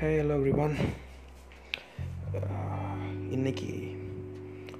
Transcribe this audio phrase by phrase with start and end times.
[0.00, 0.74] Hey hello everyone
[3.30, 3.66] இன்னைக்கு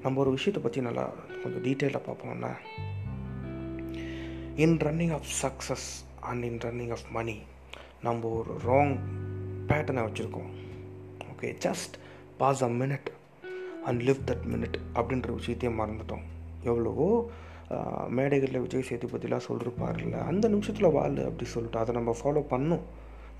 [0.02, 1.04] நம்ம ஒரு விஷயத்தை பற்றி நல்லா
[1.42, 2.50] கொஞ்சம் டீட்டெயிலாக பார்ப்போம்னா
[4.56, 5.86] in running of success
[6.20, 7.38] and in running of money
[8.02, 8.96] நம்ம ஒரு ராங்
[9.68, 10.50] பேட்டர்னை வச்சுருக்கோம்.
[11.32, 11.98] Okay just
[12.38, 13.10] pass a minute
[13.84, 16.24] and live that minute அப்படின்ற விஷயத்தையே மறந்துட்டோம்.
[16.62, 17.30] எவ்வளவோ
[18.08, 22.86] மேடைகளில் விஜய் சேதுபதிலாம் சொல்லிருப்பார்ல அந்த நிமிஷத்தில் வாழ் அப்படி சொல்லிட்டு அதை நம்ம ஃபாலோ பண்ணணும்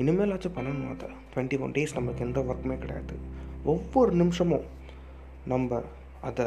[0.02, 3.14] இனிமேலாச்சும் பண்ணணும் அதை டுவெண்ட்டி ஒன் டேஸ் நமக்கு எந்த ஒர்க்குமே கிடையாது.
[3.72, 4.66] ஒவ்வொரு நிமிஷமும்
[5.52, 5.80] நம்ம
[6.28, 6.46] அதை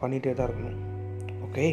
[0.00, 0.80] பண்ணிகிட்டே தான் இருக்கணும்.
[1.46, 1.66] ஓகே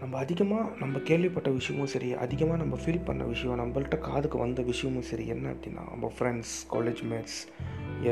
[0.00, 5.06] நம்ம அதிகமாக நம்ம கேள்விப்பட்ட விஷயமும் சரி அதிகமாக நம்ம ஃபீல் பண்ண விஷயம் நம்மள்ட்ட காதுக்கு வந்த விஷயமும்
[5.10, 7.38] சரி என்ன அப்படின்னா நம்ம ஃப்ரெண்ட்ஸ் காலேஜ் மேட்ஸ்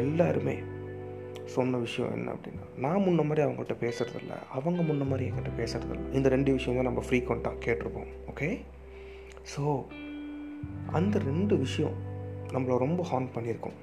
[0.00, 0.56] எல்லாருமே
[1.54, 6.28] சொன்ன விஷயம் என்ன அப்படின்னா நான் முன்ன மாதிரி அவங்ககிட்ட பேசுகிறதில்ல அவங்க முன்ன மாதிரி என்கிட்ட பேசுகிறதில்ல இந்த
[6.34, 8.10] ரெண்டு விஷயம் தான் நம்ம ஃப்ரீக்வெண்ட்டாக கேட்டிருப்போம்.
[8.32, 8.48] ஓகே
[9.54, 9.62] ஸோ
[10.92, 11.96] அந்த ரெண்டு விஷயம்
[12.52, 13.78] நம்மளை ரொம்ப ஹார்ன் பண்ணியிருக்கோம்.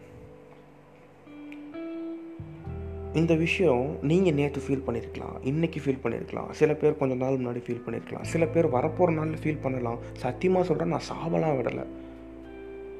[3.14, 7.82] இந்த விஷயம் நீங்கள் நேற்று ஃபீல் பண்ணியிருக்கலாம் இன்றைக்கி ஃபீல் பண்ணியிருக்கலாம் சில பேர் கொஞ்ச நாள் முன்னாடி ஃபீல்
[7.86, 9.98] பண்ணியிருக்கலாம் சில பேர் வரப்போகிற நாளில் ஃபீல் பண்ணலாம்.
[10.14, 11.86] சத்தியமாக சொல்கிறேன் நான் சாவலாம் விடலை.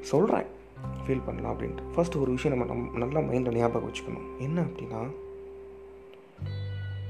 [0.00, 0.50] சொல்கிறேன்
[1.06, 1.86] ஃபீல் பண்ணலாம் அப்படின்ட்டு.
[1.94, 4.28] ஃபர்ஸ்ட் ஒரு விஷயம் நம்ம நம் நல்லா மைண்டில் ஞாபகம் வச்சுக்கணும்.
[4.38, 5.02] என்ன அப்படின்னா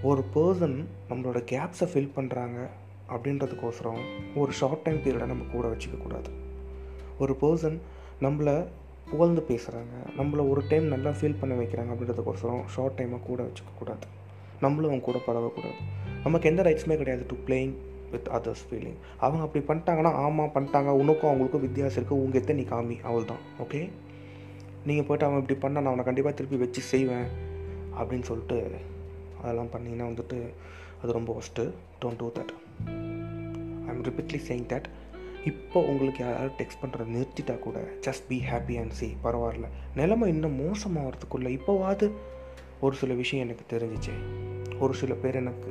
[0.03, 2.69] ஒரு பர்சன் நம்மளோட கேப்ஸை ஃபில் பண்ணுறாங்க
[3.09, 4.01] அப்படின்றதுக்கோசரம்
[4.35, 6.31] ஒரு ஷார்ட் டைம் பீரியடை நம்ம கூட வச்சுக்கக்கூடாது.
[7.23, 7.77] ஒரு பர்சன்
[8.25, 8.57] நம்மளை
[9.11, 14.07] புகழ்ந்து பேசுகிறாங்க நம்மளை ஒரு டைம் நல்லா ஃபீல் பண்ண வைக்கிறாங்க அப்படின்றதுக்கோசரம் ஷார்ட் டைமாக கூட வச்சுக்கக்கூடாது
[14.65, 15.79] நம்மளும் அவங்க கூட பழகக்கூடாது.
[16.25, 17.73] நமக்கு எந்த ரைட்ஸுமே கிடையாது to playing
[18.13, 20.91] with others feeling அவங்க அப்படி பண்ணிட்டாங்கன்னா ஆமாம் பண்ணிட்டாங்க.
[21.03, 22.97] உனக்கும் அவங்களுக்கும் வித்தியாசம் இருக்குது உங்கள் எத்தனை நீ காமி.
[23.09, 23.81] அவள் தான் ஓகே
[24.89, 27.29] நீங்கள் போய்ட்டு அவன் இப்படி பண்ண நான் அவனை கண்டிப்பாக திருப்பி வச்சு செய்வேன்
[27.99, 28.59] அப்படின்னு சொல்லிட்டு
[29.43, 30.39] அதெல்லாம் பண்ணிங்கன்னா வந்துட்டு
[31.03, 31.65] அது ரொம்ப worst
[32.03, 32.53] don't do that
[33.87, 34.89] I am repeatedly saying that
[35.45, 39.65] இப்போ உங்களுக்கு யாராவது டெக்ஸ்ட் பண்ணுறத நிறுத்திட்டா கூட just be happy and see பரவாயில்ல.
[39.97, 42.11] நிலைமை இன்னும் மோசமாகிறதுக்குள்ளே இப்போவாது
[42.81, 44.15] ஒரு சில விஷயம் எனக்கு தெரிஞ்சிச்சு.
[44.79, 45.71] ஒரு சில பேர் எனக்கு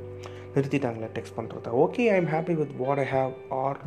[0.56, 3.80] நிறுத்திட்டாங்களே டெக்ஸ்ட் பண்ணுறத okay I am happy with what I have or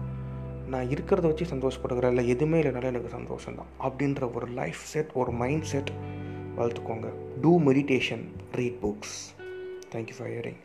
[0.69, 3.91] நான் இருக்கிறத வச்சு சந்தோஷப்படுகிறேன் இல்லை எதுவுமே இல்லைனாலும் எனக்கு சந்தோஷம் தான்.
[3.91, 5.91] அப்படின்ற ஒரு லைஃப் செட் ஒரு mind set
[6.57, 9.17] வளர்த்துக்கோங்க do meditation read books
[9.93, 10.61] thank you for hearing